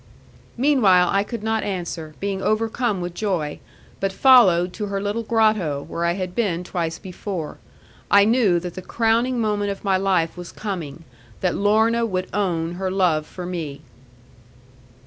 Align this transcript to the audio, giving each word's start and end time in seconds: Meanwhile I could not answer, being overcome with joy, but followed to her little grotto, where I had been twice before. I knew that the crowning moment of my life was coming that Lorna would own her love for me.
Meanwhile 0.57 1.09
I 1.11 1.21
could 1.23 1.43
not 1.43 1.61
answer, 1.61 2.15
being 2.19 2.41
overcome 2.41 3.01
with 3.01 3.13
joy, 3.13 3.59
but 3.99 4.11
followed 4.11 4.73
to 4.73 4.87
her 4.87 4.99
little 4.99 5.21
grotto, 5.21 5.85
where 5.87 6.05
I 6.05 6.13
had 6.13 6.33
been 6.33 6.63
twice 6.63 6.97
before. 6.97 7.59
I 8.09 8.25
knew 8.25 8.59
that 8.61 8.73
the 8.73 8.81
crowning 8.81 9.39
moment 9.39 9.69
of 9.69 9.83
my 9.83 9.97
life 9.97 10.35
was 10.35 10.51
coming 10.51 11.03
that 11.41 11.53
Lorna 11.53 12.03
would 12.03 12.29
own 12.33 12.71
her 12.81 12.89
love 12.89 13.27
for 13.27 13.45
me. 13.45 13.81